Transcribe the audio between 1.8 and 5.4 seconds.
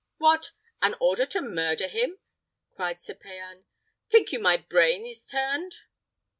him!" cried Sir Payan. "Think you my brain is